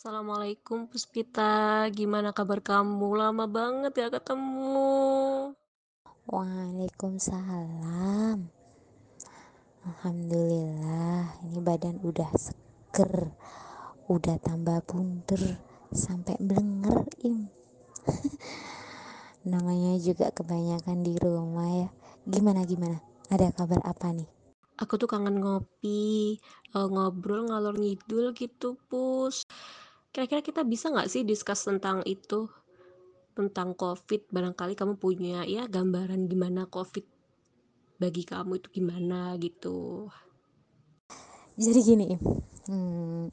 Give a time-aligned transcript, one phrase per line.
[0.00, 3.20] Assalamualaikum Puspita, gimana kabar kamu?
[3.20, 5.52] Lama banget gak ketemu.
[6.24, 8.48] Waalaikumsalam.
[9.84, 13.28] Alhamdulillah, ini badan udah seger,
[14.08, 15.60] udah tambah bunder,
[15.92, 17.52] sampai blenger im.
[19.52, 21.92] Namanya juga kebanyakan di rumah ya.
[22.24, 23.04] Gimana gimana?
[23.28, 24.32] Ada kabar apa nih?
[24.80, 26.40] Aku tuh kangen ngopi,
[26.72, 29.44] uh, ngobrol ngalor ngidul gitu, Pus.
[30.10, 32.50] Kira-kira kita bisa nggak sih discuss tentang itu?
[33.30, 37.06] Tentang COVID, barangkali kamu punya ya gambaran gimana COVID
[38.02, 40.10] bagi kamu itu gimana gitu.
[41.54, 42.08] Jadi gini,
[42.66, 43.30] hmm,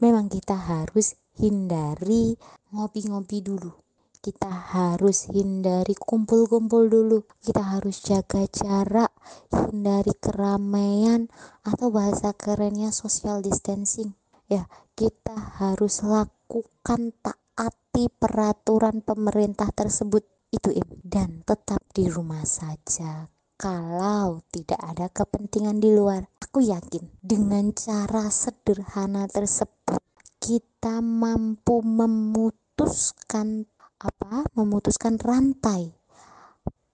[0.00, 2.40] memang kita harus hindari
[2.72, 3.76] ngopi-ngopi dulu.
[4.24, 7.28] Kita harus hindari kumpul-kumpul dulu.
[7.44, 9.12] Kita harus jaga jarak,
[9.52, 11.28] hindari keramaian
[11.60, 14.16] atau bahasa kerennya social distancing
[14.48, 20.24] ya kita harus lakukan taati peraturan pemerintah tersebut.
[20.54, 20.70] Itu
[21.02, 23.26] dan tetap di rumah saja.
[23.58, 26.22] Kalau tidak ada kepentingan di luar
[26.54, 29.98] aku yakin dengan cara sederhana tersebut
[30.38, 33.66] kita mampu memutuskan
[33.98, 35.98] apa memutuskan rantai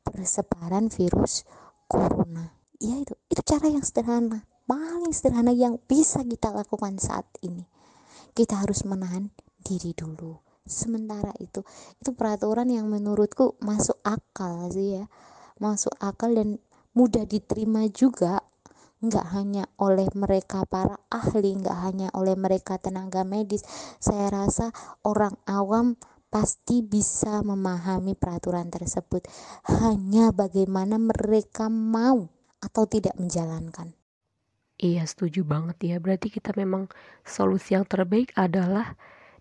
[0.00, 1.44] persebaran virus
[1.84, 2.56] corona.
[2.80, 7.66] Ya itu itu cara yang sederhana paling sederhana yang bisa kita lakukan saat ini.
[8.30, 10.38] Kita harus menahan diri dulu.
[10.62, 11.66] Sementara itu
[11.98, 15.10] itu peraturan yang menurutku masuk akal sih ya.
[15.58, 16.62] Masuk akal dan
[16.94, 18.46] mudah diterima juga.
[19.02, 23.66] Nggak hanya oleh mereka para ahli nggak hanya oleh mereka tenaga medis.
[23.98, 24.70] Saya rasa
[25.02, 25.98] orang awam
[26.30, 29.26] pasti bisa memahami peraturan tersebut.
[29.66, 32.30] Hanya bagaimana mereka mau
[32.62, 33.98] atau tidak menjalankan
[34.80, 35.96] Iya setuju banget ya.
[36.04, 36.88] Berarti kita memang
[37.36, 38.96] solusi yang terbaik adalah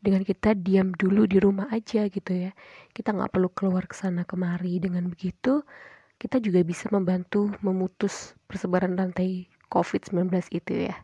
[0.06, 2.52] Dengan kita diam dulu di rumah aja gitu ya.
[2.96, 4.80] Kita nggak perlu keluar ke sana kemari.
[4.80, 5.64] Dengan begitu
[6.22, 10.96] kita juga bisa membantu memutus persebaran rantai COVID-19 itu ya.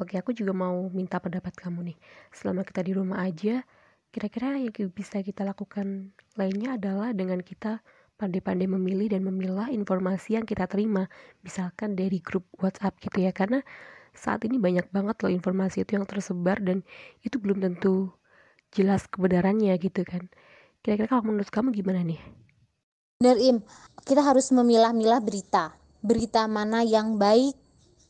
[0.00, 1.98] Oke aku juga mau minta pendapat kamu nih.
[2.32, 3.64] Selama kita di rumah aja
[4.14, 7.84] Kira-kira yang bisa kita lakukan lainnya adalah dengan kita
[8.16, 11.06] pandai-pandai memilih dan memilah informasi yang kita terima
[11.44, 13.32] misalkan dari grup WhatsApp gitu ya.
[13.36, 13.60] Karena
[14.16, 16.80] saat ini banyak banget loh informasi itu yang tersebar dan
[17.20, 18.10] itu belum tentu
[18.72, 20.26] jelas kebenarannya gitu kan.
[20.80, 22.20] Kira-kira kalau menurut kamu gimana nih?
[23.20, 23.64] Benar Im,
[24.04, 25.76] kita harus memilah-milah berita.
[26.04, 27.56] Berita mana yang baik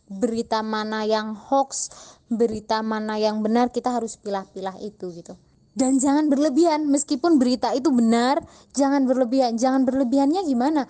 [0.07, 1.91] berita mana yang hoax
[2.31, 5.35] berita mana yang benar kita harus pilah-pilah itu gitu
[5.77, 8.41] dan jangan berlebihan meskipun berita itu benar
[8.73, 9.61] jangan berlebihan.
[9.61, 10.89] Jangan berlebihannya gimana?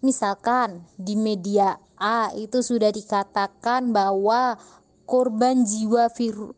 [0.00, 4.56] Misalkan di media A itu sudah dikatakan bahwa
[5.04, 6.56] korban jiwa virus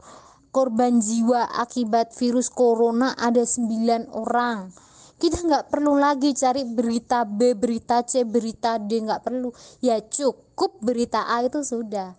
[0.55, 4.71] korban jiwa akibat virus corona ada 9 orang.
[5.19, 9.51] Kita nggak perlu lagi cari berita B, berita C, berita D nggak perlu.
[9.83, 12.15] Ya cukup berita A itu sudah.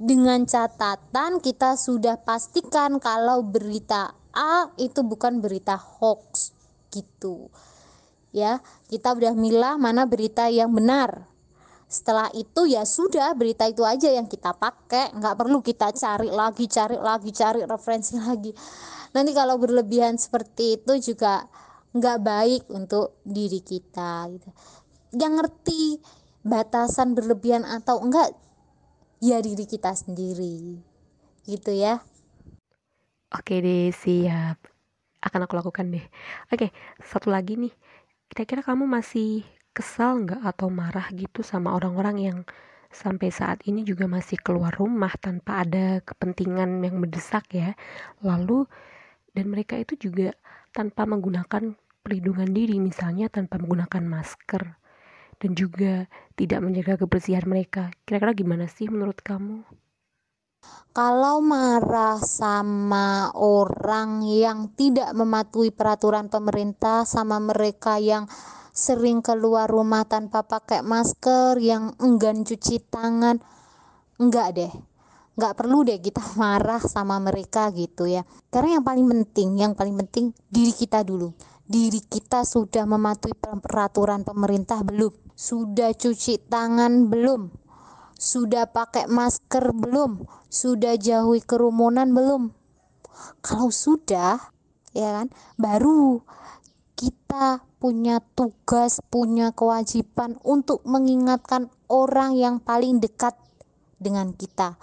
[0.00, 6.52] Dengan catatan kita sudah pastikan kalau berita A itu bukan berita hoax
[6.90, 7.48] gitu.
[8.34, 8.58] Ya
[8.90, 11.30] kita udah milah mana berita yang benar.
[11.86, 15.14] Setelah itu ya sudah berita itu aja yang kita pakai.
[15.14, 18.50] Nggak perlu kita cari lagi cari lagi cari referensi lagi.
[19.14, 21.46] Nanti kalau berlebihan seperti itu juga
[21.94, 24.50] nggak baik untuk diri kita gitu.
[25.14, 25.82] Yang ngerti
[26.42, 28.34] batasan berlebihan atau enggak
[29.24, 30.76] ya diri kita sendiri
[31.48, 32.04] gitu ya
[33.32, 34.60] Oke deh, siap.
[35.24, 36.04] Akan aku lakukan deh.
[36.52, 36.68] Oke,
[37.00, 37.72] satu lagi nih.
[38.28, 39.44] Kira-kira kamu masih
[39.76, 42.38] kesal nggak atau marah gitu sama orang-orang yang
[42.94, 47.72] sampai saat ini juga masih keluar rumah tanpa ada kepentingan yang mendesak ya.
[48.22, 48.68] Lalu
[49.34, 50.36] dan mereka itu juga
[50.76, 51.74] tanpa menggunakan
[52.04, 54.62] perlindungan diri misalnya tanpa menggunakan masker
[55.40, 56.06] dan juga
[56.38, 57.90] tidak menjaga kebersihan mereka.
[58.06, 59.83] Kira-kira gimana sih menurut kamu?
[60.94, 68.30] Kalau marah sama orang yang tidak mematuhi peraturan pemerintah, sama mereka yang
[68.70, 73.42] sering keluar rumah tanpa pakai masker, yang enggan cuci tangan,
[74.22, 74.72] enggak deh.
[75.34, 78.22] Enggak perlu deh kita marah sama mereka gitu ya.
[78.46, 81.34] Karena yang paling penting, yang paling penting diri kita dulu.
[81.66, 85.10] Diri kita sudah mematuhi peraturan pemerintah belum?
[85.34, 87.63] Sudah cuci tangan belum?
[88.24, 90.24] Sudah pakai masker belum?
[90.48, 92.56] Sudah jauhi kerumunan belum?
[93.44, 94.40] Kalau sudah,
[94.96, 95.28] ya kan,
[95.60, 96.24] baru
[96.96, 103.36] kita punya tugas, punya kewajiban untuk mengingatkan orang yang paling dekat
[104.00, 104.80] dengan kita.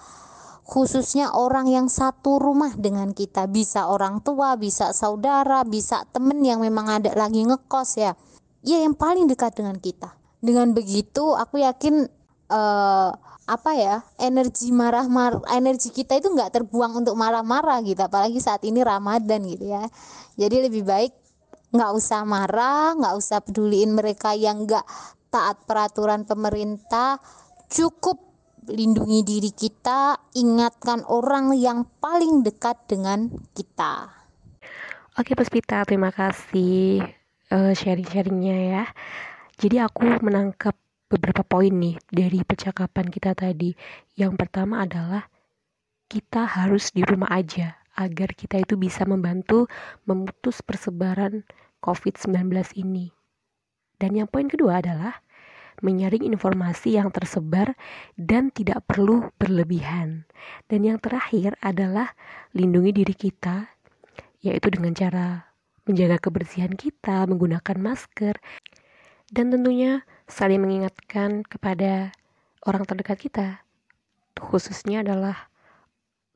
[0.72, 6.64] khususnya orang yang satu rumah dengan kita bisa orang tua bisa saudara bisa temen yang
[6.64, 8.16] memang ada lagi ngekos ya
[8.64, 12.08] ya yang paling dekat dengan kita dengan begitu aku yakin
[12.52, 13.10] uh,
[13.48, 18.84] apa ya energi marah-marah energi kita itu nggak terbuang untuk marah-marah gitu apalagi saat ini
[18.84, 19.88] Ramadan gitu ya.
[20.36, 21.12] Jadi lebih baik
[21.72, 24.84] nggak usah marah nggak usah peduliin mereka yang nggak
[25.32, 27.18] taat peraturan pemerintah.
[27.72, 28.20] Cukup
[28.68, 34.12] lindungi diri kita ingatkan orang yang paling dekat dengan kita.
[35.18, 37.04] Oke Puspita terima kasih
[37.52, 38.84] uh, sharing-sharingnya ya.
[39.60, 40.78] Jadi aku menangkap
[41.12, 43.76] beberapa poin nih dari percakapan kita tadi.
[44.16, 45.28] Yang pertama adalah
[46.08, 49.68] kita harus di rumah aja agar kita itu bisa membantu
[50.08, 51.44] memutus persebaran
[51.84, 52.48] COVID-19
[52.80, 53.12] ini.
[54.00, 55.20] Dan yang poin kedua adalah
[55.84, 57.76] menyaring informasi yang tersebar
[58.16, 60.24] dan tidak perlu berlebihan.
[60.72, 62.16] Dan yang terakhir adalah
[62.56, 63.68] lindungi diri kita,
[64.40, 65.28] yaitu dengan cara
[65.86, 68.38] menjaga kebersihan kita, menggunakan masker,
[69.34, 72.16] dan tentunya saling mengingatkan kepada
[72.64, 73.48] orang terdekat kita,
[74.40, 75.52] khususnya adalah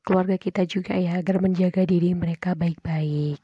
[0.04, 3.40] keluarga kita juga ya, agar menjaga diri mereka baik-baik.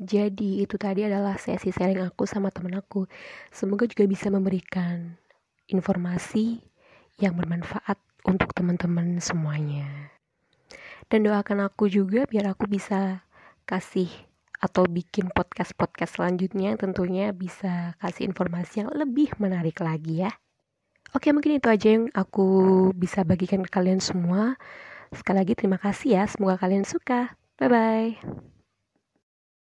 [0.00, 3.04] Jadi itu tadi adalah sesi sharing aku sama temen aku.
[3.52, 5.14] Semoga juga bisa memberikan
[5.68, 6.58] informasi
[7.20, 10.10] yang bermanfaat untuk teman-teman semuanya.
[11.06, 13.22] Dan doakan aku juga biar aku bisa
[13.68, 14.08] kasih
[14.60, 20.32] atau bikin podcast-podcast selanjutnya tentunya bisa kasih informasi yang lebih menarik lagi ya.
[21.16, 22.46] Oke mungkin itu aja yang aku
[22.94, 24.54] bisa bagikan ke kalian semua.
[25.10, 27.34] Sekali lagi terima kasih ya, semoga kalian suka.
[27.58, 28.49] Bye-bye.